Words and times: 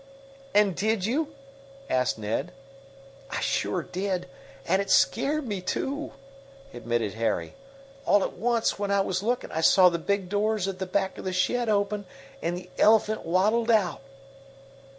"And 0.55 0.75
did 0.75 1.05
you?" 1.05 1.27
asked 1.87 2.17
Ned. 2.17 2.51
"I 3.29 3.39
sure 3.39 3.83
did! 3.83 4.25
And 4.67 4.81
it 4.81 4.89
scared 4.89 5.47
me, 5.47 5.61
too," 5.61 6.13
admitted 6.73 7.13
Harry. 7.13 7.53
"All 8.07 8.23
at 8.23 8.33
once, 8.33 8.79
when 8.79 8.89
I 8.89 9.01
was 9.01 9.21
lookin', 9.21 9.51
I 9.51 9.61
saw 9.61 9.89
the 9.89 9.99
big 9.99 10.27
doors 10.27 10.67
at 10.67 10.79
the 10.79 10.87
back 10.87 11.19
of 11.19 11.23
the 11.25 11.31
shed 11.33 11.69
open, 11.69 12.05
and 12.41 12.57
the 12.57 12.71
elephant 12.79 13.27
waddled 13.27 13.69
out." 13.69 14.01